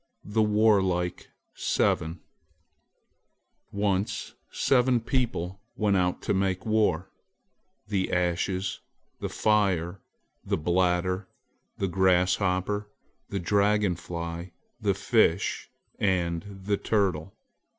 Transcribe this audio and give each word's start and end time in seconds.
THE 0.25 0.41
WARLIKE 0.41 1.29
SEVEN 1.53 2.21
ONCE 3.71 4.33
seven 4.51 4.99
people 4.99 5.61
went 5.75 5.95
out 5.95 6.23
to 6.23 6.33
make 6.33 6.65
war, 6.65 7.11
the 7.87 8.11
Ashes, 8.11 8.79
the 9.19 9.29
Fire, 9.29 10.01
the 10.43 10.57
Bladder, 10.57 11.27
the 11.77 11.87
Grasshopper, 11.87 12.89
the 13.29 13.37
Dragon 13.39 13.95
Fly, 13.95 14.53
the 14.79 14.95
Fish, 14.95 15.69
and 15.99 16.63
the 16.63 16.77
Turtle. 16.77 17.35